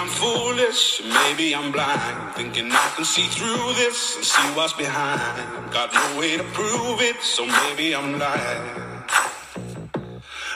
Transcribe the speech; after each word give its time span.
I'm 0.00 0.08
foolish, 0.08 1.02
maybe 1.04 1.54
I'm 1.54 1.70
blind. 1.72 2.32
Thinking 2.34 2.72
I 2.72 2.92
can 2.96 3.04
see 3.04 3.26
through 3.36 3.74
this 3.74 4.16
and 4.16 4.24
see 4.24 4.48
what's 4.56 4.72
behind. 4.72 5.70
Got 5.70 5.92
no 5.92 6.18
way 6.18 6.38
to 6.38 6.44
prove 6.56 7.02
it, 7.02 7.20
so 7.20 7.44
maybe 7.44 7.94
I'm 7.94 8.18
lying. 8.18 8.66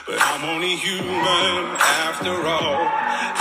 But 0.07 0.17
I'm 0.19 0.43
only 0.49 0.75
human 0.75 1.77
after 2.09 2.33
all. 2.33 2.89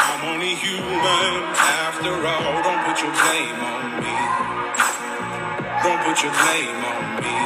I'm 0.07 0.21
only 0.29 0.55
human 0.67 1.33
after 1.81 2.13
all. 2.13 2.53
Don't 2.67 2.83
put 2.85 3.01
your 3.01 3.15
blame 3.25 3.61
on 3.73 3.85
me. 4.05 4.17
Don't 5.85 6.01
put 6.05 6.17
your 6.23 6.35
blame 6.37 6.81
on 6.93 7.05
me. 7.25 7.37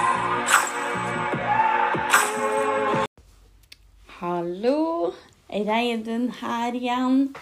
Hallo, 4.19 5.15
Reidun 5.48 6.30
her 6.41 6.73
igjen. 6.75 7.37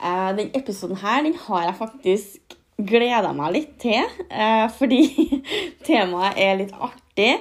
Eh, 0.00 0.30
den 0.36 0.50
episoden 0.56 0.96
her 0.96 1.22
den 1.22 1.36
har 1.46 1.66
jeg 1.68 1.78
faktisk 1.78 2.56
gleda 2.86 3.32
meg 3.36 3.52
litt 3.54 3.72
til, 3.82 4.06
uh, 4.32 4.66
fordi 4.72 5.02
temaet 5.86 6.38
er 6.40 6.58
litt 6.60 6.72
artig. 6.72 7.34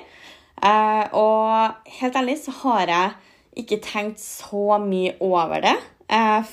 Uh, 0.60 1.06
og 1.16 1.92
helt 2.00 2.18
ærlig 2.20 2.36
så 2.42 2.52
har 2.64 2.92
jeg 2.92 3.14
ikke 3.64 3.80
tenkt 3.84 4.20
så 4.20 4.80
mye 4.84 5.16
over 5.24 5.64
det 5.64 5.78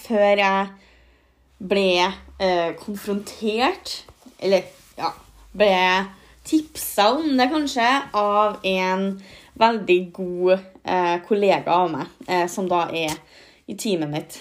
før 0.02 0.40
jeg 0.40 0.66
ble 1.70 2.08
konfrontert 2.76 3.92
Eller 4.42 4.66
ja, 4.98 5.08
ble 5.56 5.78
tipsa 6.44 7.06
om 7.14 7.30
det, 7.38 7.46
kanskje, 7.52 7.86
av 8.20 8.58
en 8.68 9.06
veldig 9.56 9.98
god 10.18 10.66
kollega 11.28 11.78
av 11.78 11.94
meg, 11.94 12.12
som 12.52 12.68
da 12.68 12.82
er 12.92 13.16
i 13.64 13.78
teamet 13.80 14.12
mitt. 14.12 14.38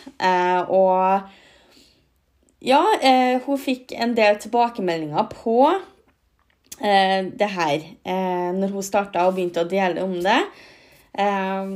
Og 0.67 1.31
ja, 2.65 2.81
eh, 3.01 3.41
hun 3.45 3.59
fikk 3.61 3.93
en 3.93 4.15
del 4.17 4.39
tilbakemeldinger 4.41 5.27
på 5.29 5.59
eh, 6.81 7.27
det 7.37 7.49
her 7.53 7.75
eh, 7.77 8.49
når 8.57 8.73
hun 8.73 8.85
starta 8.85 9.27
og 9.27 9.35
begynte 9.37 9.61
å 9.61 9.69
dele 9.69 10.01
om 10.05 10.15
det. 10.25 10.39
Eh, 11.13 11.75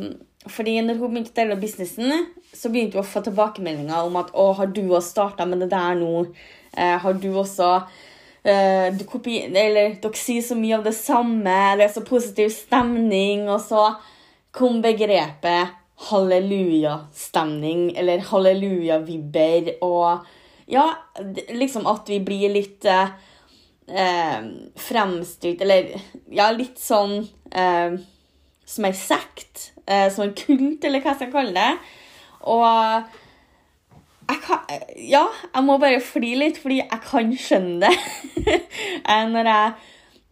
fordi 0.50 0.80
når 0.82 0.98
hun 0.98 1.14
begynte 1.14 1.36
å 1.36 1.40
dele 1.42 1.58
om 1.58 1.62
businessen, 1.62 2.30
så 2.56 2.72
begynte 2.74 2.98
hun 2.98 3.06
å 3.06 3.10
få 3.12 3.22
tilbakemeldinger 3.26 4.08
om 4.08 4.18
at 4.18 4.32
'Å, 4.34 4.54
har 4.58 4.72
du 4.74 4.88
også 4.88 5.12
starta 5.12 5.46
med 5.46 5.62
det 5.62 5.70
der 5.70 5.94
nå?' 6.00 6.34
Eh, 6.78 6.98
'Har 6.98 7.14
du 7.14 7.34
også 7.34 7.84
eh, 8.46 8.94
du 8.94 9.04
kopi 9.06 9.40
Eller 9.42 9.96
dere 10.02 10.14
sier 10.14 10.42
så 10.42 10.56
mye 10.56 10.78
av 10.78 10.84
det 10.84 10.94
samme, 10.94 11.78
det 11.78 11.86
er 11.86 11.94
så 11.94 12.06
positiv 12.06 12.50
stemning', 12.50 13.50
og 13.50 13.62
så 13.62 13.96
kom 14.52 14.82
begrepet 14.82 15.70
halleluja-stemning, 16.10 17.98
eller 17.98 18.20
halleluja-vibber, 18.20 19.82
og 19.82 20.26
ja, 20.70 20.86
liksom 21.50 21.88
at 21.90 22.10
vi 22.10 22.20
blir 22.24 22.54
litt 22.54 22.86
eh, 22.86 23.10
eh, 23.90 24.42
fremstilt, 24.78 25.62
eller 25.66 25.96
ja, 26.30 26.52
litt 26.54 26.80
sånn 26.82 27.24
eh, 27.52 27.98
som 28.70 28.86
ei 28.86 28.94
sekt, 28.98 29.72
eh, 29.90 30.08
som 30.14 30.28
en 30.28 30.36
kult, 30.38 30.86
eller 30.86 31.02
hva 31.02 31.16
jeg 31.16 31.24
skal 31.24 31.34
kalle 31.34 31.56
det. 31.58 31.96
Og 32.54 33.18
jeg 34.30 34.42
kan, 34.46 34.76
ja, 35.10 35.24
jeg 35.56 35.66
må 35.66 35.80
bare 35.82 36.04
fly 36.06 36.36
litt, 36.38 36.60
fordi 36.62 36.84
jeg 36.84 37.02
kan 37.08 37.34
skjønne 37.48 37.90
det. 37.90 37.96
Eh, 39.10 39.32
jeg, 39.34 39.72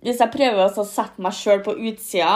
hvis 0.06 0.20
jeg 0.22 0.32
prøver 0.32 0.68
å 0.68 0.84
sette 0.86 1.24
meg 1.24 1.34
sjøl 1.34 1.64
på 1.66 1.74
utsida 1.90 2.34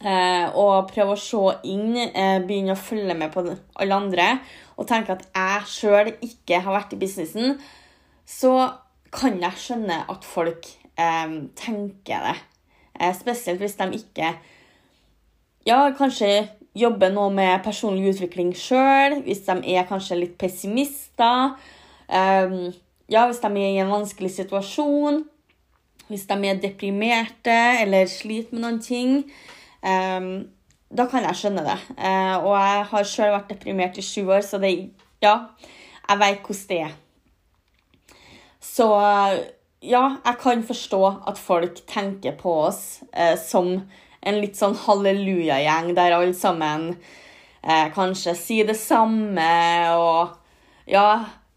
og 0.00 0.88
prøve 0.88 1.12
å 1.12 1.20
se 1.20 1.40
inn, 1.68 1.96
eh, 1.96 2.38
begynne 2.40 2.72
å 2.72 2.80
følge 2.80 3.14
med 3.14 3.32
på 3.34 3.44
alle 3.76 3.98
andre 3.98 4.28
og 4.80 4.88
tenke 4.88 5.12
at 5.12 5.26
jeg 5.28 5.66
sjøl 5.68 6.12
ikke 6.24 6.62
har 6.64 6.72
vært 6.72 6.94
i 6.96 7.00
businessen, 7.00 7.58
så 8.24 8.54
kan 9.12 9.36
jeg 9.42 9.60
skjønne 9.60 9.98
at 10.08 10.24
folk 10.24 10.70
eh, 10.96 11.34
tenker 11.58 12.24
det. 12.30 12.38
Eh, 13.00 13.12
spesielt 13.16 13.60
hvis 13.60 13.76
de 13.76 13.90
ikke 13.98 14.32
ja, 15.68 15.82
kanskje 15.96 16.48
jobber 16.76 17.12
noe 17.12 17.32
med 17.34 17.60
personlig 17.64 18.14
utvikling 18.14 18.54
sjøl, 18.56 19.20
hvis 19.26 19.44
de 19.48 19.58
er 19.74 19.88
kanskje 19.88 20.22
litt 20.22 20.38
pessimister. 20.40 21.58
Eh, 22.08 22.56
ja, 23.10 23.26
hvis 23.26 23.42
de 23.42 23.52
er 23.52 23.74
i 23.74 23.82
en 23.82 23.92
vanskelig 23.92 24.32
situasjon. 24.38 25.24
Hvis 26.10 26.24
de 26.26 26.36
er 26.48 26.62
deprimerte 26.62 27.58
eller 27.82 28.08
sliter 28.10 28.56
med 28.56 28.64
noen 28.64 28.80
ting. 28.82 29.18
Da 29.80 31.06
kan 31.06 31.24
jeg 31.24 31.38
skjønne 31.38 31.62
det. 31.64 31.78
Eh, 31.96 32.34
og 32.40 32.52
jeg 32.58 32.82
har 32.90 33.06
sjøl 33.06 33.32
vært 33.36 33.52
deprimert 33.52 33.98
i 34.00 34.04
sju 34.04 34.24
år, 34.26 34.42
så 34.46 34.58
det, 34.62 34.72
ja, 35.22 35.36
jeg 36.08 36.20
veit 36.20 36.44
hvordan 36.44 36.68
det 36.70 36.80
er. 36.88 36.98
Så 38.60 38.86
ja, 39.80 40.02
jeg 40.26 40.38
kan 40.42 40.66
forstå 40.66 41.02
at 41.30 41.40
folk 41.40 41.80
tenker 41.88 42.34
på 42.38 42.52
oss 42.66 43.00
eh, 43.12 43.36
som 43.40 43.72
en 44.20 44.40
litt 44.42 44.58
sånn 44.58 44.76
hallelujagjeng 44.76 45.94
der 45.96 46.12
alle 46.18 46.36
sammen 46.36 46.90
eh, 47.62 47.86
kanskje 47.94 48.34
sier 48.36 48.68
det 48.68 48.76
samme, 48.76 49.48
og 49.96 50.90
ja, 50.90 51.06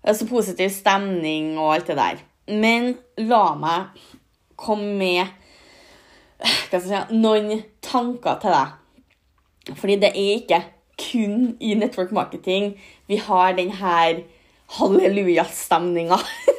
så 0.05 0.29
positiv 0.29 0.71
stemning 0.71 1.57
og 1.57 1.73
alt 1.73 1.91
det 1.91 1.99
der. 1.99 2.23
Men 2.53 2.93
la 3.19 3.45
meg 3.59 4.03
komme 4.59 4.93
med 4.99 5.39
hva 6.43 6.79
skal 6.79 6.81
jeg 6.81 6.87
si, 6.87 7.19
noen 7.23 7.63
tanker 7.83 8.39
til 8.41 8.55
deg. 8.55 9.75
Fordi 9.79 9.99
det 10.01 10.11
er 10.11 10.37
ikke 10.37 10.61
kun 10.99 11.55
i 11.63 11.73
network 11.79 12.11
marketing 12.11 12.73
vi 13.07 13.17
har 13.17 13.53
den 13.57 13.71
her 13.71 14.21
hallelujastemninga, 14.77 16.17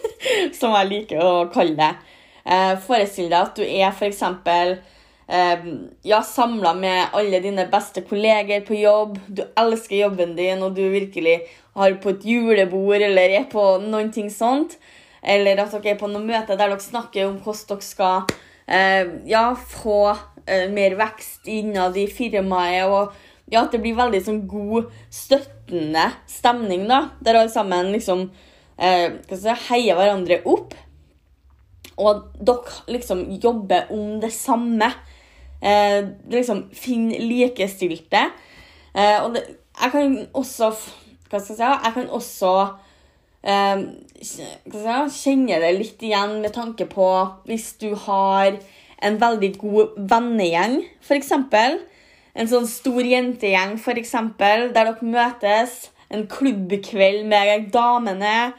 som 0.59 0.75
jeg 0.77 0.91
liker 0.91 1.23
å 1.25 1.33
kalle 1.53 1.77
det. 1.79 1.93
Eh, 2.45 2.75
Forestill 2.85 3.31
deg 3.33 3.41
at 3.41 3.57
du 3.57 3.65
er 3.65 3.89
f.eks. 3.91 4.23
Eh, 5.25 5.65
ja, 6.05 6.21
samla 6.23 6.75
med 6.77 7.17
alle 7.17 7.41
dine 7.41 7.67
beste 7.73 8.05
kolleger 8.06 8.65
på 8.67 8.77
jobb. 8.79 9.19
Du 9.27 9.43
elsker 9.56 10.05
jobben 10.05 10.37
din, 10.37 10.62
og 10.62 10.77
du 10.77 10.85
virkelig 10.93 11.41
har 11.75 11.97
på 12.03 12.15
et 12.15 12.27
julebord 12.29 13.03
eller 13.03 13.39
er 13.41 13.49
på 13.51 13.65
noen 13.83 14.12
ting 14.15 14.31
sånt. 14.31 14.77
Eller 15.25 15.59
at 15.62 15.73
dere 15.73 15.95
er 15.95 16.01
på 16.01 16.11
noe 16.12 16.23
møte 16.23 16.53
der 16.55 16.69
dere 16.69 16.81
snakker 16.83 17.31
om 17.31 17.41
hvordan 17.43 17.71
dere 17.73 17.87
skal 17.87 18.35
eh, 18.69 19.09
ja, 19.31 19.47
få 19.56 20.12
mer 20.47 20.97
vekst 20.99 21.49
innad 21.49 21.97
i 21.97 22.05
firmaet. 22.10 22.84
og 22.84 23.15
ja, 23.53 23.65
at 23.65 23.75
det 23.75 23.82
blir 23.84 23.97
veldig 23.97 24.21
sånn 24.25 24.43
god, 24.49 24.88
støttende 25.12 26.06
stemning, 26.31 26.87
da. 26.88 27.10
Der 27.25 27.38
alle 27.38 27.53
sammen 27.53 27.93
liksom 27.93 28.28
eh, 28.81 29.21
si, 29.28 29.56
heier 29.69 29.99
hverandre 29.99 30.41
opp. 30.49 30.72
Og 32.00 32.25
dere 32.41 32.97
liksom 32.97 33.27
jobber 33.43 33.93
om 33.94 34.16
det 34.22 34.32
samme. 34.34 34.88
Eh, 35.60 36.00
liksom 36.32 36.66
finner 36.75 37.21
likestilte. 37.21 38.31
Eh, 38.94 39.19
og 39.21 39.37
det, 39.37 39.44
jeg 39.75 39.91
kan 39.91 40.19
også 40.38 40.71
Hva 41.31 41.41
skal 41.41 41.55
jeg 41.55 41.59
si? 41.59 41.66
Jeg 41.66 41.94
kan 41.97 42.11
også 42.15 42.50
eh, 43.43 43.81
jeg 44.25 45.15
kjenne 45.16 45.56
det 45.61 45.72
litt 45.76 46.03
igjen 46.06 46.37
med 46.44 46.55
tanke 46.55 46.87
på 46.88 47.09
hvis 47.49 47.72
du 47.81 47.91
har 48.06 48.55
en 49.04 49.19
veldig 49.20 49.50
god 49.60 49.98
vennegjeng, 50.10 50.78
f.eks. 51.04 51.32
En 52.34 52.50
sånn 52.50 52.66
stor 52.66 53.06
jentegjeng, 53.06 53.76
f.eks., 53.78 54.15
der 54.41 54.69
dere 54.75 54.94
møtes. 55.00 55.84
En 56.10 56.26
klubbkveld 56.31 57.26
med 57.31 57.69
damene. 57.75 58.54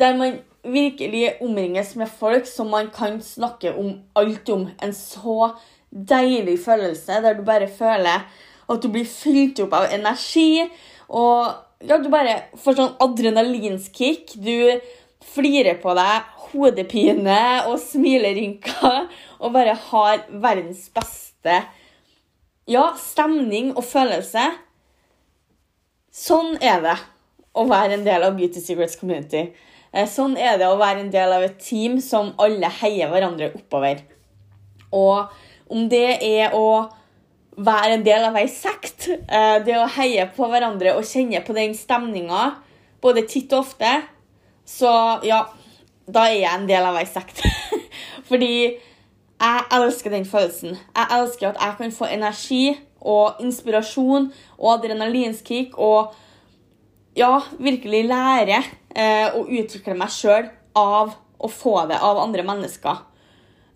Der 0.00 0.16
man 0.18 0.40
virkelig 0.66 1.36
omringes 1.44 1.94
med 1.96 2.10
folk 2.10 2.46
som 2.48 2.72
man 2.72 2.90
kan 2.94 3.20
snakke 3.22 3.74
om 3.76 4.00
alt 4.18 4.48
om. 4.52 4.66
En 4.82 4.94
så 4.96 5.52
deilig 5.90 6.58
følelse 6.64 7.20
der 7.24 7.38
du 7.38 7.44
bare 7.46 7.68
føler 7.68 8.26
at 8.66 8.82
du 8.82 8.90
blir 8.90 9.06
fylt 9.06 9.60
opp 9.62 9.76
av 9.78 9.92
energi. 9.94 10.66
Og 11.08 11.86
ja, 11.86 11.98
du 12.00 12.08
bare 12.12 12.48
får 12.58 12.78
sånn 12.80 12.96
adrenalinskick. 13.04 14.34
Du 14.40 14.80
flirer 15.26 15.78
på 15.82 15.94
deg 15.96 16.35
hodepine 16.50 17.40
og 17.66 17.78
smilerynker 17.82 19.06
og 19.40 19.52
bare 19.54 19.74
har 19.88 20.24
verdens 20.30 20.88
beste 20.94 21.60
ja, 22.66 22.88
stemning 22.98 23.72
og 23.76 23.84
følelse. 23.86 24.48
Sånn 26.16 26.56
er 26.64 26.82
det 26.84 26.96
å 27.56 27.64
være 27.68 27.98
en 27.98 28.04
del 28.06 28.24
av 28.26 28.36
Beauty 28.38 28.60
Secrets 28.60 28.98
Community. 29.00 29.46
Eh, 29.92 30.08
Sånn 30.10 30.36
er 30.36 30.58
det 30.60 30.68
å 30.68 30.78
være 30.80 31.04
en 31.04 31.12
del 31.12 31.32
av 31.32 31.44
et 31.46 31.58
team 31.62 31.98
som 32.04 32.34
alle 32.42 32.70
heier 32.80 33.10
hverandre 33.12 33.52
oppover. 33.56 34.02
Og 34.92 35.32
om 35.72 35.88
det 35.92 36.18
er 36.24 36.54
å 36.56 36.86
være 37.56 37.96
en 37.96 38.04
del 38.04 38.26
av 38.28 38.36
ei 38.36 38.48
sekt, 38.52 39.08
eh, 39.08 39.58
det 39.64 39.76
å 39.80 39.88
heie 39.96 40.26
på 40.36 40.48
hverandre 40.50 40.96
og 40.96 41.06
kjenne 41.08 41.40
på 41.44 41.56
den 41.56 41.74
stemninga 41.74 42.50
både 43.00 43.24
titt 43.28 43.52
og 43.54 43.64
ofte, 43.64 43.92
så 44.66 44.92
ja, 45.24 45.44
da 46.06 46.26
er 46.30 46.40
jeg 46.40 46.52
en 46.52 46.68
del 46.68 46.86
av 46.86 46.98
ei 47.00 47.06
sekt. 47.08 47.42
Fordi 48.28 48.52
jeg 49.36 49.64
elsker 49.78 50.14
den 50.14 50.26
følelsen. 50.28 50.76
Jeg 50.76 51.18
elsker 51.18 51.50
at 51.50 51.60
jeg 51.60 51.78
kan 51.80 51.92
få 51.92 52.08
energi 52.10 52.76
og 53.00 53.42
inspirasjon 53.42 54.30
og 54.58 54.70
adrenalinskick 54.78 55.76
og 55.78 56.14
ja, 57.16 57.40
virkelig 57.58 58.04
lære 58.08 58.62
eh, 58.96 59.28
å 59.34 59.44
utvikle 59.44 59.96
meg 59.96 60.12
sjøl 60.12 60.48
av 60.76 61.14
å 61.36 61.50
få 61.52 61.78
det 61.90 62.00
av 62.02 62.20
andre 62.20 62.44
mennesker. 62.46 63.04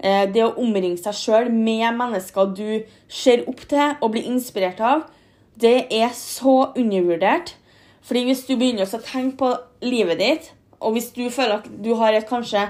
Eh, 0.00 0.26
det 0.32 0.44
å 0.44 0.54
omringe 0.60 1.00
seg 1.00 1.16
sjøl 1.16 1.50
med 1.52 1.96
mennesker 1.96 2.52
du 2.56 2.82
ser 3.08 3.44
opp 3.50 3.64
til 3.68 3.96
og 4.00 4.12
blir 4.14 4.28
inspirert 4.28 4.80
av, 4.80 5.04
det 5.60 5.90
er 5.92 6.12
så 6.16 6.72
undervurdert. 6.72 7.54
Fordi 8.04 8.24
hvis 8.28 8.46
du 8.48 8.56
begynner 8.56 8.88
å 8.88 9.04
tenke 9.04 9.36
på 9.40 9.52
livet 9.84 10.20
ditt, 10.20 10.50
og 10.80 10.96
hvis 10.96 11.10
du 11.16 11.26
føler 11.32 11.60
at 11.60 11.68
du 11.84 11.92
har 12.00 12.16
et 12.16 12.28
kanskje 12.28 12.64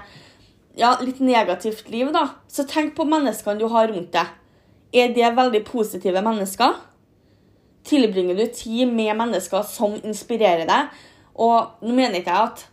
ja, 0.78 0.94
litt 1.02 1.20
negativt 1.22 1.88
liv, 1.92 2.10
da, 2.14 2.26
så 2.50 2.66
tenk 2.68 2.94
på 2.96 3.06
menneskene 3.08 3.60
du 3.60 3.68
har 3.70 3.90
rundt 3.90 4.12
deg. 4.14 4.36
Er 4.90 5.12
det 5.14 5.34
veldig 5.36 5.62
positive 5.66 6.22
mennesker? 6.24 6.78
Tilbringer 7.86 8.38
du 8.38 8.46
tid 8.54 8.90
med 8.90 9.14
mennesker 9.18 9.62
som 9.66 9.94
inspirerer 10.02 10.66
deg? 10.68 10.90
Og 11.40 11.84
nå 11.86 11.94
mener 11.94 12.20
ikke 12.20 12.34
jeg 12.34 12.48
at 12.50 12.64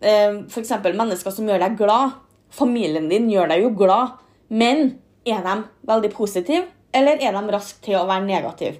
eh, 0.00 0.38
f.eks. 0.46 0.76
mennesker 0.86 1.34
som 1.34 1.50
gjør 1.50 1.66
deg 1.66 1.78
glad. 1.80 2.14
Familien 2.54 3.10
din 3.10 3.26
gjør 3.32 3.50
deg 3.50 3.64
jo 3.64 3.72
glad, 3.74 4.14
men 4.48 5.00
er 5.26 5.42
de 5.42 5.56
veldig 5.88 6.10
positive, 6.14 6.68
eller 6.94 7.18
er 7.18 7.34
de 7.34 7.50
raske 7.50 7.82
til 7.82 7.98
å 7.98 8.06
være 8.06 8.26
negative? 8.28 8.78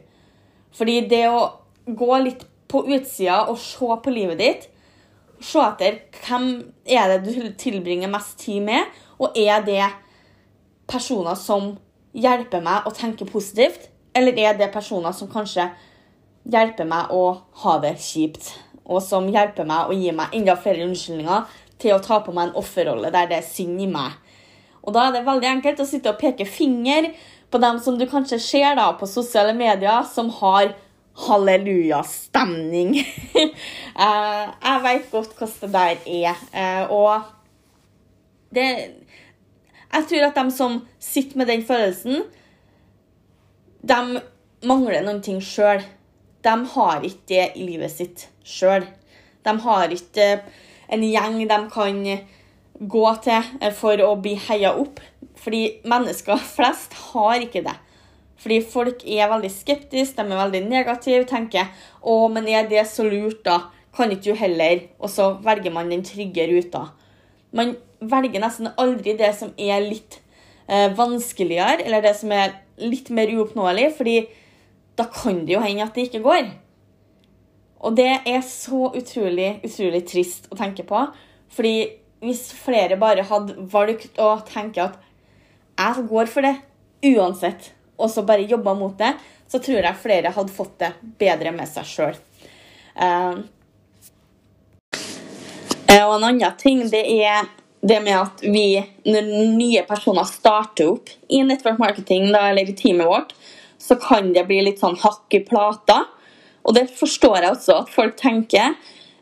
Fordi 0.75 1.00
det 1.11 1.25
å 1.31 1.49
gå 1.87 2.19
litt 2.23 2.44
på 2.71 2.85
utsida 2.87 3.44
og 3.50 3.59
se 3.61 3.99
på 4.05 4.15
livet 4.15 4.38
ditt, 4.38 4.69
se 5.44 5.62
etter 5.62 6.00
hvem 6.25 6.49
er 6.85 7.12
det 7.12 7.35
du 7.35 7.49
tilbringer 7.61 8.11
mest 8.12 8.38
tid 8.43 8.64
med, 8.64 8.88
og 9.20 9.37
er 9.38 9.64
det 9.67 9.85
personer 10.91 11.37
som 11.38 11.75
hjelper 12.14 12.62
meg 12.64 12.87
å 12.87 12.93
tenke 12.94 13.26
positivt, 13.29 13.91
eller 14.14 14.38
er 14.38 14.56
det 14.58 14.73
personer 14.75 15.14
som 15.17 15.31
kanskje 15.31 15.69
hjelper 16.50 16.88
meg 16.88 17.12
å 17.14 17.25
ha 17.64 17.76
det 17.82 17.96
kjipt, 18.02 18.52
og 18.85 19.00
som 19.02 19.31
hjelper 19.32 19.67
meg 19.69 19.91
å 19.91 19.96
gi 19.96 20.12
meg 20.14 20.35
enda 20.37 20.56
flere 20.61 20.85
unnskyldninger 20.87 21.61
til 21.81 21.97
å 21.97 22.02
ta 22.05 22.20
på 22.23 22.35
meg 22.35 22.50
en 22.50 22.58
offerrolle 22.61 23.11
der 23.14 23.31
det 23.31 23.40
er 23.40 23.49
synd 23.49 23.81
i 23.81 23.88
meg. 23.90 24.12
Og 24.85 24.93
da 24.93 25.06
er 25.06 25.14
det 25.17 25.25
veldig 25.26 25.49
enkelt 25.49 25.81
å 25.81 25.88
sitte 25.88 26.12
og 26.12 26.20
peke 26.20 26.44
finger 26.44 27.08
på 27.50 27.61
dem 27.62 27.79
som 27.81 27.97
du 27.99 28.05
kanskje 28.11 28.40
ser 28.43 28.76
da 28.76 28.90
på 28.99 29.08
sosiale 29.08 29.55
medier, 29.56 30.05
som 30.05 30.29
har 30.40 30.75
hallelujastemning. 31.14 32.96
uh, 32.96 34.50
jeg 34.66 34.82
veit 34.84 35.11
godt 35.12 35.34
hvordan 35.38 35.56
det 35.61 35.72
der 35.72 35.96
er. 36.28 36.44
Uh, 36.55 36.93
og 36.93 37.22
det 38.55 38.69
Jeg 39.94 40.06
tror 40.11 40.26
at 40.26 40.38
de 40.38 40.50
som 40.50 40.81
sitter 40.99 41.38
med 41.38 41.46
den 41.46 41.62
følelsen, 41.62 42.25
de 43.82 44.20
mangler 44.66 45.05
noen 45.05 45.22
ting 45.22 45.38
sjøl. 45.43 45.84
De 46.43 46.55
har 46.75 47.05
ikke 47.06 47.28
det 47.28 47.44
i 47.55 47.66
livet 47.69 47.93
sitt 47.93 48.26
sjøl. 48.43 48.88
De 49.44 49.55
har 49.61 49.94
ikke 49.94 50.40
en 50.90 51.05
gjeng 51.06 51.38
de 51.46 51.58
kan 51.70 52.00
gå 52.81 53.05
til 53.22 53.70
for 53.78 54.02
å 54.02 54.16
bli 54.19 54.34
heia 54.49 54.75
opp. 54.75 54.99
Fordi 55.44 55.81
mennesker 55.87 56.43
flest 56.56 56.96
har 57.12 57.44
ikke 57.44 57.62
det. 57.69 57.76
Fordi 58.41 58.61
folk 58.67 59.05
er 59.07 59.31
veldig 59.31 59.51
skeptiske, 59.53 60.19
de 60.19 60.35
er 60.35 60.43
veldig 60.43 60.63
negative, 60.67 61.25
tenker 61.31 61.71
å, 62.03 62.27
men 62.33 62.49
er 62.51 62.69
det 62.71 62.85
så 62.91 63.07
lurt, 63.07 63.45
da? 63.47 63.71
Kan 63.95 64.11
ikke 64.11 64.33
du 64.33 64.41
heller? 64.41 64.89
Og 64.99 65.11
så 65.13 65.31
velger 65.45 65.73
man 65.73 65.93
den 65.93 66.03
trygge 66.07 66.49
ruta. 66.51 66.89
Man 67.55 67.77
velger 68.03 68.43
nesten 68.43 68.73
aldri 68.81 69.15
det 69.19 69.31
som 69.39 69.53
er 69.55 69.85
litt 69.87 70.19
eh, 70.67 70.91
vanskeligere, 70.99 71.85
eller 71.87 72.03
det 72.03 72.17
som 72.19 72.33
er 72.35 72.59
litt 72.83 73.13
mer 73.15 73.31
uoppnåelig, 73.31 73.93
fordi 73.97 74.19
da 74.99 75.07
kan 75.11 75.45
det 75.47 75.55
jo 75.55 75.63
hende 75.63 75.87
at 75.87 75.95
det 75.95 76.09
ikke 76.09 76.25
går. 76.27 76.51
Og 77.85 77.97
det 77.99 78.11
er 78.27 78.41
så 78.47 78.89
utrolig, 78.97 79.59
utrolig 79.67 80.03
trist 80.09 80.49
å 80.51 80.59
tenke 80.59 80.87
på. 80.89 81.05
Fordi 81.55 81.77
hvis 82.25 82.49
flere 82.57 82.97
bare 83.01 83.27
hadde 83.29 83.67
valgt 83.71 84.19
å 84.23 84.35
tenke 84.49 84.89
at 84.89 85.01
jeg 85.77 86.07
går 86.09 86.31
for 86.31 86.47
det 86.47 86.55
uansett 87.05 87.73
og 87.96 88.11
så 88.11 88.25
bare 88.26 88.46
jobba 88.50 88.75
mot 88.79 88.96
det, 88.99 89.12
så 89.49 89.61
tror 89.62 89.82
jeg 89.82 90.00
flere 90.02 90.32
hadde 90.35 90.55
fått 90.55 90.79
det 90.82 90.93
bedre 91.20 91.52
med 91.55 91.69
seg 91.70 91.87
sjøl. 91.88 92.17
Uh, 92.94 93.43
eh, 95.91 96.02
og 96.02 96.17
en 96.17 96.29
annen 96.31 96.58
ting 96.61 96.85
det 96.91 97.05
er 97.25 97.46
det 97.85 98.00
med 98.00 98.17
at 98.17 98.43
vi, 98.43 98.81
når 99.05 99.29
nye 99.58 99.82
personer 99.87 100.25
starter 100.29 100.94
opp 100.94 101.11
i 101.29 101.43
network 101.44 101.79
marketing 101.82 102.31
da, 102.32 102.46
eller 102.49 102.70
i 102.70 102.76
teamet 102.76 103.11
vårt, 103.11 103.35
så 103.79 103.99
kan 104.00 104.32
det 104.32 104.47
bli 104.49 104.62
litt 104.64 104.81
sånn 104.81 104.97
hakk 105.02 105.37
i 105.37 105.43
plata. 105.44 106.06
Og 106.64 106.73
det 106.76 106.87
forstår 106.97 107.43
jeg 107.43 107.52
også 107.52 107.76
at 107.82 107.93
folk 107.93 108.17
tenker. 108.17 108.73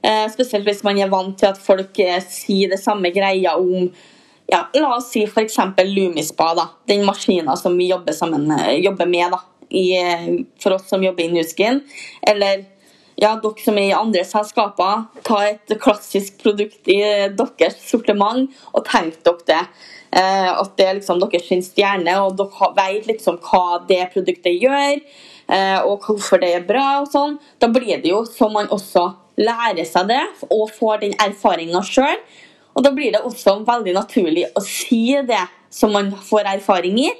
Eh, 0.02 0.28
spesielt 0.30 0.68
hvis 0.68 0.84
man 0.86 1.00
er 1.02 1.10
vant 1.10 1.34
til 1.38 1.50
at 1.50 1.58
folk 1.58 1.98
eh, 2.02 2.22
sier 2.22 2.70
det 2.70 2.78
samme 2.78 3.10
greia 3.14 3.56
om 3.58 3.90
ja, 4.50 4.66
La 4.74 4.96
oss 4.96 5.10
si 5.12 5.24
f.eks. 5.24 5.56
Lumispa, 5.84 6.52
da, 6.54 6.68
den 6.88 7.06
maskina 7.06 7.56
som 7.56 7.78
vi 7.78 7.88
jobber, 7.90 8.12
sammen, 8.12 8.50
eh, 8.58 8.78
jobber 8.84 9.06
med 9.06 9.32
da, 9.32 9.40
i, 9.70 9.86
for 10.60 10.76
oss 10.76 10.88
som 10.88 11.04
jobber 11.04 11.24
i 11.24 11.32
Nuskin. 11.32 11.80
Eller 12.22 12.66
ja, 13.16 13.34
dere 13.38 13.64
som 13.64 13.78
er 13.78 13.90
i 13.90 13.96
andre 13.96 14.24
selskaper, 14.26 15.06
ta 15.24 15.40
et 15.46 15.74
klassisk 15.80 16.40
produkt 16.42 16.88
i 16.90 17.00
deres 17.36 17.80
sortiment 17.86 18.50
og 18.72 18.86
tenk 18.88 19.20
dere 19.24 19.48
det. 19.48 19.64
Eh, 20.12 20.48
at 20.50 20.74
det 20.76 20.86
er 20.86 20.96
liksom 20.98 21.20
deres 21.22 21.68
stjerne, 21.70 22.18
og 22.20 22.36
dere 22.36 22.72
vet 22.76 23.08
liksom 23.08 23.38
hva 23.46 23.80
det 23.88 24.02
produktet 24.12 24.58
gjør, 24.60 25.00
eh, 25.48 25.78
og 25.80 26.04
hvorfor 26.04 26.42
det 26.42 26.54
er 26.58 26.66
bra. 26.68 27.00
og 27.00 27.08
sånn. 27.12 27.38
Da 27.58 27.68
blir 27.72 28.02
det 28.02 28.10
jo 28.10 28.24
så 28.28 28.50
man 28.52 28.68
også 28.68 29.12
lærer 29.40 29.86
seg 29.88 30.10
det 30.10 30.24
og 30.50 30.70
får 30.76 31.00
den 31.06 31.14
erfaringa 31.20 31.80
sjøl. 31.86 32.18
Og 32.72 32.84
da 32.84 32.92
blir 32.94 33.12
det 33.12 33.22
også 33.24 33.58
veldig 33.66 33.94
naturlig 33.96 34.46
å 34.56 34.62
si 34.64 35.04
det 35.28 35.44
som 35.72 35.92
man 35.92 36.10
får 36.16 36.48
erfaring 36.56 36.98
i. 37.02 37.10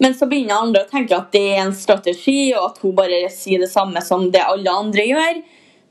Men 0.00 0.14
så 0.16 0.28
begynner 0.28 0.62
andre 0.62 0.84
å 0.84 0.90
tenke 0.90 1.16
at 1.16 1.32
det 1.32 1.42
er 1.52 1.62
en 1.64 1.74
strategi, 1.76 2.52
og 2.56 2.70
at 2.70 2.78
hun 2.84 2.94
bare 2.96 3.26
sier 3.32 3.60
det 3.60 3.68
samme 3.72 4.00
som 4.04 4.30
det 4.32 4.44
alle 4.44 4.72
andre 4.72 5.04
gjør. 5.04 5.42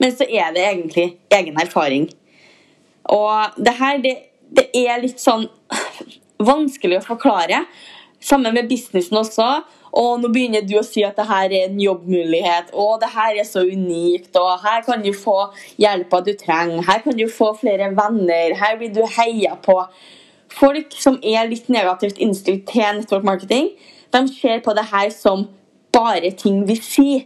Men 0.02 0.16
så 0.16 0.26
er 0.26 0.54
det 0.56 0.66
egentlig 0.66 1.06
egen 1.36 1.60
erfaring. 1.62 2.08
Og 3.10 3.62
det 3.62 3.76
her, 3.78 4.02
det, 4.02 4.16
det 4.50 4.70
er 4.78 5.02
litt 5.04 5.22
sånn 5.22 5.46
vanskelig 6.52 7.02
å 7.02 7.08
forklare. 7.12 7.64
Sammen 8.20 8.56
med 8.56 8.70
businessen 8.72 9.20
også. 9.22 9.50
Og 9.92 10.20
nå 10.22 10.30
begynner 10.30 10.66
du 10.68 10.76
å 10.80 10.86
si 10.86 11.02
at 11.06 11.18
det 11.18 11.26
her 11.30 11.50
er 11.50 11.68
en 11.68 11.80
jobbmulighet, 11.82 12.72
og 12.78 13.00
det 13.02 13.10
her 13.16 13.40
er 13.42 13.48
så 13.48 13.64
unikt, 13.66 14.32
og 14.38 14.62
her 14.64 14.84
kan 14.86 15.02
du 15.02 15.10
få 15.18 15.38
hjelpa 15.82 16.22
du 16.26 16.34
trenger, 16.38 16.84
her 16.86 17.02
kan 17.06 17.18
du 17.18 17.26
få 17.32 17.52
flere 17.58 17.90
venner, 17.98 18.56
her 18.60 18.78
blir 18.78 18.94
du 18.94 19.02
heia 19.18 19.56
på. 19.66 19.80
Folk 20.54 20.94
som 20.98 21.18
er 21.26 21.50
litt 21.50 21.70
negativt 21.74 22.22
innstilt 22.22 22.68
til 22.70 23.02
network 23.02 23.26
marketing, 23.26 23.72
de 24.14 24.24
ser 24.34 24.62
på 24.66 24.74
det 24.78 24.88
her 24.92 25.10
som 25.14 25.48
bare 25.94 26.32
ting 26.38 26.64
vi 26.70 26.78
sier. 26.78 27.26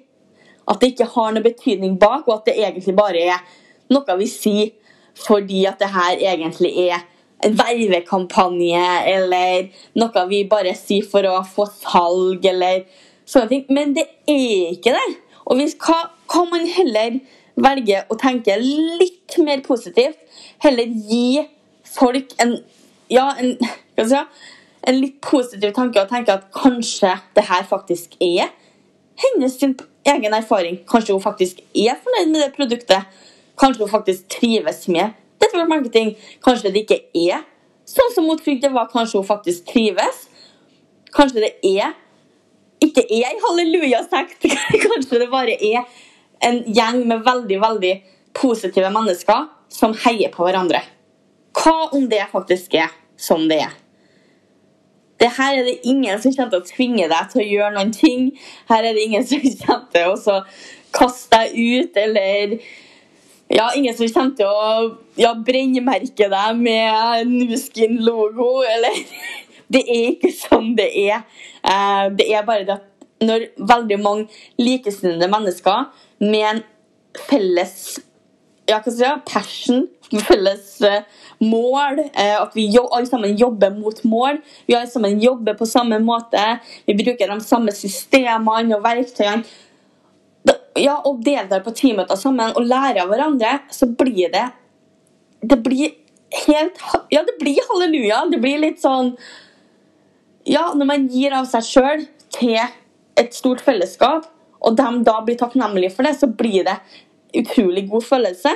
At 0.68 0.80
det 0.80 0.94
ikke 0.94 1.10
har 1.12 1.34
noe 1.36 1.44
betydning 1.44 1.98
bak, 2.00 2.28
og 2.28 2.38
at 2.38 2.48
det 2.48 2.60
egentlig 2.64 2.96
bare 2.96 3.26
er 3.36 3.44
noe 3.92 4.20
vi 4.20 4.30
sier 4.32 4.72
fordi 5.14 5.66
at 5.70 5.78
det 5.78 5.92
her 5.94 6.18
egentlig 6.32 6.72
er 6.88 7.04
vervekampanje 7.52 8.84
eller 9.10 9.68
noe 10.00 10.26
vi 10.30 10.44
bare 10.50 10.74
sier 10.78 11.06
for 11.10 11.26
å 11.28 11.42
få 11.48 11.68
salg 11.72 12.46
eller 12.50 12.86
sånne 13.30 13.50
ting. 13.52 13.66
Men 13.74 13.94
det 13.98 14.08
er 14.30 14.74
ikke 14.74 14.96
det. 14.96 15.06
Og 15.46 15.60
hvis, 15.60 15.76
hva 15.80 16.00
kan 16.32 16.50
man 16.52 16.66
heller 16.78 17.20
velge 17.60 18.04
å 18.10 18.18
tenke 18.20 18.56
litt 18.62 19.38
mer 19.44 19.64
positivt? 19.66 20.20
Heller 20.64 20.88
gi 20.88 21.44
folk 21.94 22.34
en, 22.42 22.58
ja, 23.12 23.30
en, 23.38 23.56
si, 24.00 24.22
en 24.88 25.00
litt 25.00 25.20
positiv 25.24 25.76
tanke 25.76 26.02
og 26.02 26.12
tenke 26.12 26.36
at 26.36 26.50
kanskje 26.56 27.12
det 27.36 27.48
her 27.50 27.68
faktisk 27.70 28.16
er 28.24 28.54
hennes 29.24 29.60
egen 29.60 30.34
erfaring. 30.34 30.80
Kanskje 30.90 31.16
hun 31.16 31.24
faktisk 31.24 31.60
er 31.76 32.00
fornøyd 32.04 32.32
med 32.32 32.42
det 32.42 32.54
produktet. 32.56 33.20
Kanskje 33.60 33.86
hun 33.86 33.92
faktisk 33.92 34.32
trives 34.40 34.88
med 34.88 35.14
dette 35.54 35.70
mange 35.72 35.92
ting 35.94 36.14
Kanskje 36.44 36.72
det 36.74 36.86
ikke 36.86 37.00
er 37.14 37.44
sånn 37.90 38.14
som 38.16 38.30
hun 38.30 38.40
trodde 38.40 38.64
det 38.64 38.72
var. 38.74 38.88
Kanskje 38.92 39.20
hun 39.20 39.28
faktisk 39.28 39.68
trives. 39.68 40.26
Kanskje 41.14 41.44
det 41.44 41.54
er 41.68 41.94
ikke 42.84 43.04
er 43.06 43.30
ei 43.30 43.38
hallelujasekt. 43.44 44.48
Kanskje 44.88 45.22
det 45.22 45.30
bare 45.32 45.56
er 45.56 45.86
en 46.44 46.64
gjeng 46.76 47.04
med 47.08 47.24
veldig, 47.28 47.60
veldig 47.62 47.94
positive 48.36 48.90
mennesker 48.92 49.48
som 49.72 49.96
heier 50.06 50.34
på 50.34 50.46
hverandre. 50.46 50.82
Hva 51.54 51.94
om 51.94 52.08
det 52.10 52.26
faktisk 52.32 52.76
er 52.80 52.92
som 53.20 53.46
det 53.50 53.62
er? 53.68 53.74
Det 55.22 55.30
her 55.38 55.60
er 55.60 55.68
det 55.68 55.78
ingen 55.88 56.20
som 56.20 56.34
kommer 56.34 56.52
til 56.52 56.64
å 56.64 56.68
tvinge 56.68 57.06
deg 57.08 57.28
til 57.32 57.44
å 57.44 57.48
gjøre 57.48 57.74
noen 57.78 57.94
ting. 57.96 58.32
Her 58.68 58.84
er 58.90 58.98
det 58.98 59.06
ingen 59.06 59.28
som 59.28 59.44
kommer 59.62 59.86
til 59.94 60.34
å 60.34 60.40
kaste 60.94 61.38
deg 61.38 61.54
ut 61.56 62.00
eller 62.02 62.58
ja, 63.50 63.72
ingen 63.76 63.96
som 63.98 64.10
kommer 64.14 64.36
til 64.38 64.48
å 64.48 64.70
ja, 65.20 65.34
brennmerke 65.36 66.30
deg 66.32 66.62
med 66.62 67.34
Nuskin-logo, 67.34 68.64
eller 68.64 69.02
Det 69.74 69.82
er 69.90 70.10
ikke 70.12 70.30
sånn 70.36 70.74
det 70.78 70.90
er. 71.02 71.24
Eh, 71.66 72.08
det 72.14 72.28
er 72.30 72.44
bare 72.46 72.66
det 72.68 72.76
at 72.76 72.90
når 73.24 73.46
veldig 73.58 73.98
mange 74.04 74.42
likesinnede 74.60 75.30
mennesker 75.32 75.88
med 76.22 76.44
en 76.50 76.60
felles 77.30 77.78
ja, 78.70 78.78
hva 78.78 78.92
skal 78.92 79.00
jeg 79.00 79.10
si, 79.10 79.24
passion, 79.28 79.82
felles 80.24 80.68
eh, 80.88 81.02
mål. 81.44 82.04
eh, 82.14 82.36
at 82.38 82.54
vi 82.56 82.70
alle 82.80 83.08
sammen 83.10 83.36
jobber 83.40 83.74
mot 83.76 84.04
mål. 84.08 84.40
Vi 84.68 84.76
alle 84.78 84.88
sammen 84.92 85.20
jobber 85.20 85.58
på 85.60 85.68
samme 85.68 86.00
måte. 86.00 86.44
Vi 86.88 86.96
bruker 86.96 87.34
de 87.34 87.40
samme 87.44 87.74
systemene 87.76 88.78
og 88.78 88.86
verktøyene. 88.86 89.44
Ja, 90.80 90.98
og 91.06 91.22
deltar 91.26 91.62
på 91.66 91.74
teammøter 91.78 92.18
sammen 92.18 92.54
og 92.58 92.66
lærer 92.66 93.04
av 93.04 93.12
hverandre, 93.12 93.60
så 93.70 93.88
blir 93.88 94.32
det 94.34 94.48
Det 95.42 95.60
blir 95.64 95.92
helt 96.48 96.80
Ja, 97.12 97.22
det 97.24 97.38
blir 97.40 97.60
halleluja. 97.70 98.26
Det 98.32 98.40
blir 98.42 98.62
litt 98.62 98.82
sånn 98.82 99.16
Ja, 100.46 100.72
når 100.74 100.86
man 100.90 101.08
gir 101.08 101.36
av 101.36 101.46
seg 101.52 101.68
sjøl 101.68 102.08
til 102.34 102.58
et 103.20 103.36
stort 103.38 103.62
fellesskap, 103.62 104.26
og 104.64 104.76
de 104.76 105.04
da 105.06 105.20
blir 105.22 105.38
takknemlige 105.38 105.94
for 105.94 106.08
det, 106.08 106.16
så 106.18 106.28
blir 106.28 106.66
det 106.66 106.74
utrolig 107.38 107.86
god 107.92 108.04
følelse. 108.04 108.52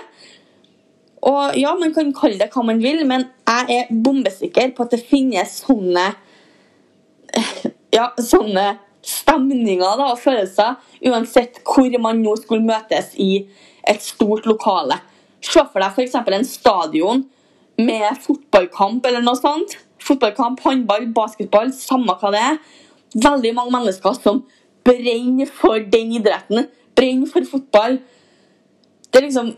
Og 1.29 1.57
ja, 1.57 1.75
man 1.77 1.93
kan 1.93 2.09
kalle 2.15 2.39
det 2.41 2.49
hva 2.53 2.63
man 2.65 2.81
vil, 2.81 3.03
men 3.07 3.27
jeg 3.47 3.77
er 3.77 3.93
bombesikker 4.03 4.73
på 4.75 4.85
at 4.85 4.95
det 4.95 5.03
finnes 5.05 5.59
sånne 5.63 6.07
ja, 7.97 8.09
sånne 8.17 8.65
stemninger 9.07 9.99
da, 9.99 10.11
og 10.11 10.19
følelser, 10.21 10.77
uansett 11.07 11.61
hvor 11.63 11.99
man 12.03 12.21
nå 12.23 12.35
skulle 12.39 12.65
møtes 12.67 13.13
i 13.15 13.47
et 13.87 14.03
stort 14.03 14.47
lokale. 14.49 14.99
Se 15.41 15.63
for 15.63 15.79
deg 15.79 15.93
f.eks. 15.93 16.15
en 16.17 16.47
stadion 16.47 17.23
med 17.77 18.23
fotballkamp 18.23 19.05
eller 19.07 19.23
noe 19.23 19.37
sånt. 19.39 19.77
Fotballkamp, 20.03 20.59
håndball, 20.65 21.07
basketball, 21.15 21.71
samme 21.75 22.17
hva 22.19 22.33
det 22.33 22.41
er. 22.41 22.59
Veldig 23.15 23.53
mange 23.55 23.75
mennesker 23.77 24.17
som 24.17 24.43
brenner 24.87 25.49
for 25.51 25.79
den 25.93 26.17
idretten. 26.19 26.67
Brenner 26.97 27.31
for 27.31 27.47
fotball. 27.47 28.01
Det 29.07 29.21
er 29.21 29.27
liksom 29.29 29.55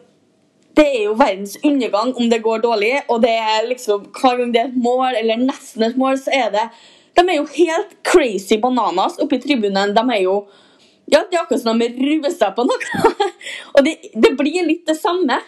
det 0.79 0.85
er 0.85 1.01
jo 1.09 1.15
verdens 1.17 1.57
undergang 1.65 2.13
om 2.15 2.29
det 2.31 2.37
går 2.43 2.61
dårlig, 2.63 2.93
og 3.11 3.19
det 3.23 3.33
er 3.35 3.65
liksom 3.67 4.05
hver 4.15 4.37
gang 4.39 4.53
det 4.53 4.61
er 4.61 4.69
et 4.69 4.77
mål, 4.79 5.17
eller 5.19 5.41
nesten 5.41 5.83
et 5.83 5.97
mål, 5.99 6.15
så 6.21 6.31
er 6.31 6.53
det 6.53 6.65
De 7.19 7.25
er 7.27 7.39
jo 7.41 7.45
helt 7.51 7.95
crazy 8.07 8.57
bananas 8.61 9.19
oppe 9.19 9.35
i 9.35 9.43
tribunen. 9.43 9.95
De 9.95 10.03
er 10.15 10.23
jo 10.23 10.41
Ja, 11.09 11.23
det 11.25 11.39
er 11.39 11.41
akkurat 11.41 11.63
som 11.63 11.79
de 11.81 11.87
ruser 11.97 12.51
på 12.53 12.63
noe. 12.69 13.05
og 13.75 13.81
det, 13.83 13.95
det 14.13 14.29
blir 14.37 14.61
litt 14.67 14.85
det 14.85 14.93
samme. 14.99 15.39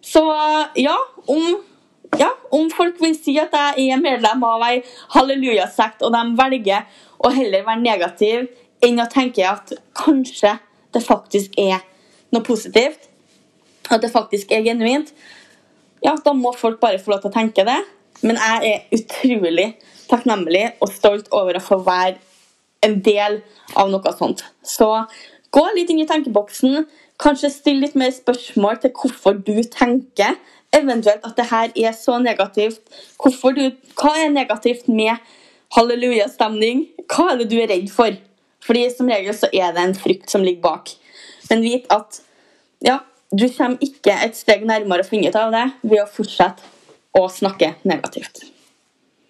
Så 0.00 0.22
ja, 0.80 0.96
om 1.28 1.60
ja, 2.18 2.28
om 2.50 2.70
folk 2.72 2.98
vil 3.00 3.14
si 3.16 3.34
at 3.40 3.54
jeg 3.56 3.92
er 3.92 4.00
medlem 4.00 4.42
av 4.44 4.64
ei 4.66 4.82
hallelujasekt, 5.14 6.02
og 6.04 6.12
de 6.12 6.22
velger 6.36 6.88
å 7.22 7.30
heller 7.32 7.64
være 7.64 7.84
negativ 7.84 8.50
enn 8.84 9.00
å 9.00 9.08
tenke 9.12 9.46
at 9.48 9.72
kanskje 9.96 10.56
det 10.92 11.04
faktisk 11.04 11.56
er 11.60 11.80
noe 12.34 12.44
positivt, 12.44 13.08
at 13.88 14.02
det 14.04 14.12
faktisk 14.12 14.52
er 14.52 14.64
genuint, 14.66 15.12
ja, 16.04 16.16
da 16.18 16.34
må 16.36 16.52
folk 16.58 16.80
bare 16.82 17.00
få 17.00 17.14
lov 17.14 17.22
til 17.22 17.30
å 17.30 17.36
tenke 17.36 17.64
det. 17.68 17.78
Men 18.22 18.38
jeg 18.38 18.72
er 18.72 18.98
utrolig 18.98 19.68
takknemlig 20.10 20.64
og 20.82 20.90
stolt 20.92 21.30
over 21.34 21.58
å 21.58 21.64
få 21.64 21.80
være 21.82 22.18
en 22.86 22.98
del 23.02 23.40
av 23.78 23.90
noe 23.90 24.14
sånt. 24.16 24.44
Så 24.62 24.88
gå 25.54 25.64
litt 25.76 25.90
inn 25.92 26.02
i 26.02 26.08
tenkeboksen. 26.08 26.86
Kanskje 27.22 27.52
still 27.54 27.82
litt 27.82 27.94
mer 27.98 28.10
spørsmål 28.14 28.80
til 28.82 28.94
hvorfor 28.98 29.38
du 29.46 29.54
tenker 29.70 30.38
eventuelt 30.74 31.24
at 31.26 31.36
det 31.38 31.48
her 31.50 31.72
er 31.76 31.94
så 31.96 32.18
negativt. 32.22 32.80
Du, 33.20 33.64
hva 34.00 34.12
er 34.18 34.32
negativt 34.32 34.88
med 34.88 35.20
hallelujastemning? 35.76 36.86
Hva 37.06 37.32
er 37.32 37.42
det 37.42 37.50
du 37.52 37.58
er 37.60 37.70
redd 37.70 37.90
for? 37.92 38.16
Fordi 38.62 38.84
som 38.94 39.10
regel 39.10 39.34
så 39.36 39.50
er 39.52 39.74
det 39.74 39.82
en 39.82 39.96
frykt 39.98 40.30
som 40.30 40.44
ligger 40.46 40.62
bak. 40.64 40.94
Men 41.50 41.64
vit 41.64 41.88
at 41.92 42.22
ja, 42.82 43.00
du 43.30 43.46
kommer 43.56 43.82
ikke 43.82 44.14
et 44.24 44.38
steg 44.38 44.64
nærmere 44.68 45.04
å 45.04 45.08
finne 45.08 45.30
ut 45.30 45.38
av 45.38 45.52
det 45.54 45.66
ved 45.82 46.02
å 46.02 46.10
fortsette 46.10 46.70
å 47.12 47.28
snakke 47.28 47.74
negativt. 47.82 48.51